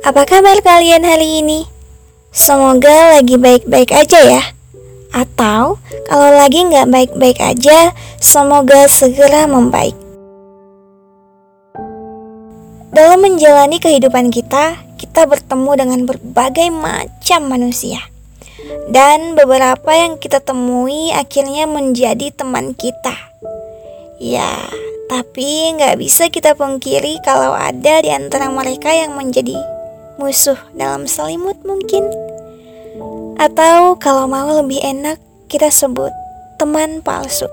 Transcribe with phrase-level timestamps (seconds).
[0.00, 1.68] Apa kabar kalian hari ini?
[2.32, 4.42] Semoga lagi baik-baik aja ya.
[5.12, 5.76] Atau
[6.08, 9.92] kalau lagi nggak baik-baik aja, semoga segera membaik.
[12.96, 18.00] Dalam menjalani kehidupan kita, kita bertemu dengan berbagai macam manusia.
[18.88, 23.36] Dan beberapa yang kita temui akhirnya menjadi teman kita.
[24.16, 24.48] Ya,
[25.12, 29.79] tapi nggak bisa kita pungkiri kalau ada di antara mereka yang menjadi
[30.20, 32.04] musuh dalam selimut mungkin.
[33.40, 35.16] Atau kalau mau lebih enak
[35.48, 36.12] kita sebut
[36.60, 37.48] teman palsu.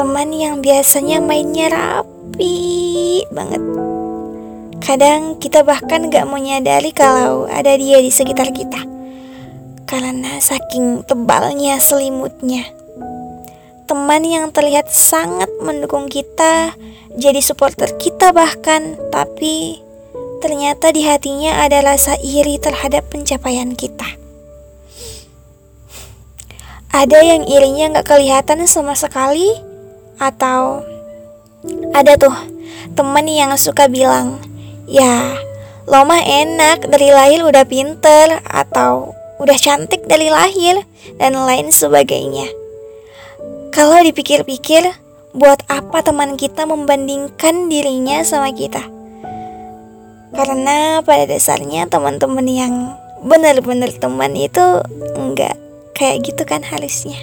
[0.00, 2.56] Teman yang biasanya mainnya rapi
[3.28, 3.60] banget.
[4.80, 8.80] Kadang kita bahkan gak menyadari kalau ada dia di sekitar kita.
[9.84, 12.78] Karena saking tebalnya selimutnya
[13.88, 16.76] teman yang terlihat sangat mendukung kita,
[17.16, 19.80] jadi supporter kita bahkan, tapi
[20.38, 24.06] ternyata di hatinya ada rasa iri terhadap pencapaian kita.
[26.88, 29.52] Ada yang irinya nggak kelihatan sama sekali,
[30.16, 30.82] atau
[31.92, 32.32] ada tuh
[32.96, 34.40] teman yang suka bilang,
[34.88, 35.36] ya
[35.84, 40.80] lo mah enak dari lahir udah pinter, atau udah cantik dari lahir,
[41.20, 42.48] dan lain sebagainya.
[43.70, 44.90] Kalau dipikir-pikir,
[45.36, 48.97] buat apa teman kita membandingkan dirinya sama kita?
[50.38, 52.94] Karena pada dasarnya teman-teman yang
[53.26, 54.62] benar-benar teman itu
[55.18, 55.58] enggak
[55.98, 57.18] kayak gitu kan harusnya.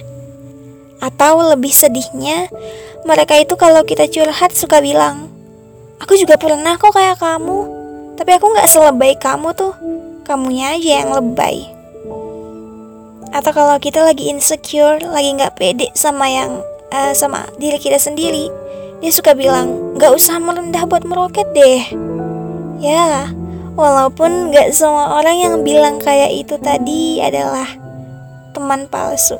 [1.00, 2.52] Atau lebih sedihnya,
[3.08, 5.32] mereka itu kalau kita curhat suka bilang,
[6.04, 7.58] Aku juga pernah kok kayak kamu,
[8.20, 9.72] tapi aku nggak selebay kamu tuh,
[10.28, 11.72] kamunya aja yang lebay
[13.36, 18.48] atau kalau kita lagi insecure lagi nggak pede sama yang uh, sama diri kita sendiri
[19.04, 21.84] dia suka bilang nggak usah merendah buat meroket deh
[22.80, 23.30] ya
[23.76, 27.68] walaupun nggak semua orang yang bilang kayak itu tadi adalah
[28.56, 29.36] teman palsu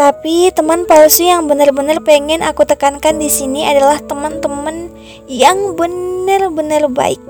[0.00, 4.88] Tapi teman palsu yang benar-benar pengen aku tekankan di sini adalah teman-teman
[5.28, 7.20] yang benar-benar baik.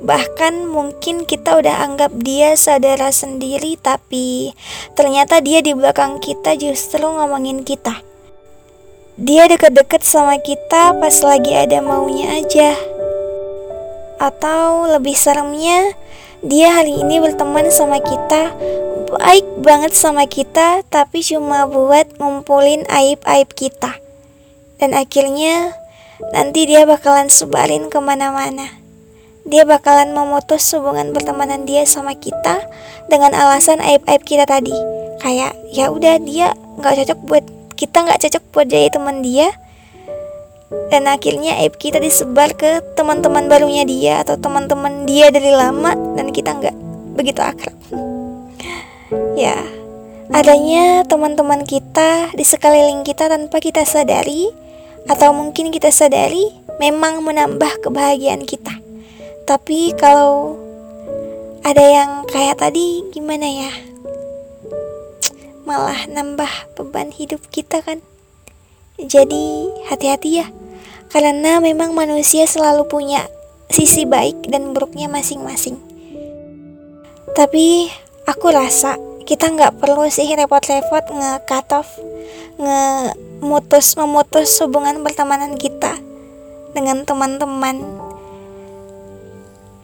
[0.00, 4.56] Bahkan mungkin kita udah anggap dia saudara sendiri tapi
[4.96, 8.00] ternyata dia di belakang kita justru ngomongin kita.
[9.16, 12.76] Dia deket-deket sama kita pas lagi ada maunya aja.
[14.20, 15.96] Atau lebih seremnya,
[16.44, 18.52] dia hari ini berteman sama kita,
[19.16, 23.96] baik banget sama kita, tapi cuma buat ngumpulin aib-aib kita.
[24.76, 25.72] Dan akhirnya
[26.36, 28.84] nanti dia bakalan sebarin ke mana-mana
[29.46, 32.66] dia bakalan memutus hubungan pertemanan dia sama kita
[33.06, 34.74] dengan alasan aib-aib kita tadi.
[35.22, 36.50] Kayak ya udah dia
[36.82, 39.52] nggak cocok buat kita nggak cocok buat jadi teman dia.
[40.90, 46.34] Dan akhirnya aib kita disebar ke teman-teman barunya dia atau teman-teman dia dari lama dan
[46.34, 46.74] kita nggak
[47.14, 47.76] begitu akrab.
[49.38, 49.62] ya,
[50.34, 54.50] adanya teman-teman kita di sekeliling kita tanpa kita sadari
[55.06, 56.50] atau mungkin kita sadari
[56.82, 58.74] memang menambah kebahagiaan kita.
[59.46, 60.58] Tapi kalau
[61.62, 63.70] ada yang kayak tadi gimana ya?
[65.66, 67.98] Malah nambah beban hidup kita kan.
[68.96, 70.46] Jadi hati-hati ya.
[71.10, 73.26] Karena memang manusia selalu punya
[73.66, 75.76] sisi baik dan buruknya masing-masing.
[77.34, 77.90] Tapi
[78.24, 78.96] aku rasa
[79.26, 81.90] kita nggak perlu sih repot-repot nge-cut off,
[82.62, 85.98] nge-mutus, memutus hubungan pertemanan kita
[86.72, 87.82] dengan teman-teman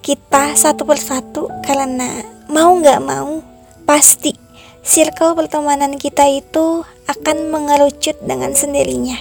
[0.02, 3.38] kita satu persatu karena mau nggak mau
[3.86, 4.41] pasti
[4.82, 9.18] circle pertemanan kita itu akan mengerucut dengan sendirinya.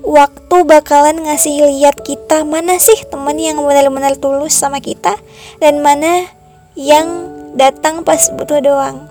[0.00, 5.20] Waktu bakalan ngasih lihat kita mana sih teman yang benar-benar tulus sama kita
[5.60, 6.24] dan mana
[6.72, 9.04] yang datang pas butuh doang.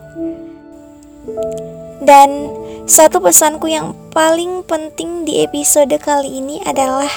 [2.02, 2.50] Dan
[2.90, 7.12] satu pesanku yang paling penting di episode kali ini adalah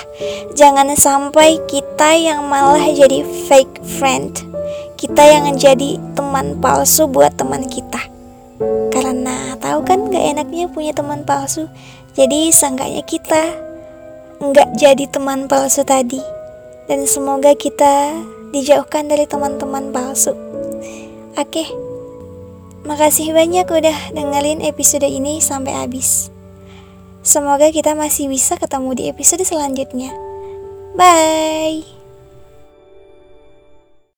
[0.53, 4.37] jangan sampai kita yang malah jadi fake friend.
[5.01, 8.02] Kita yang jadi teman palsu buat teman kita.
[8.93, 11.67] Karena tahu kan gak enaknya punya teman palsu.
[12.13, 13.43] Jadi seenggaknya kita
[14.43, 16.21] nggak jadi teman palsu tadi.
[16.91, 18.13] Dan semoga kita
[18.53, 20.35] dijauhkan dari teman-teman palsu.
[21.39, 21.65] Oke.
[22.83, 26.29] Makasih banyak udah dengerin episode ini sampai habis.
[27.23, 30.11] Semoga kita masih bisa ketemu di episode selanjutnya.
[30.99, 32.02] Bye.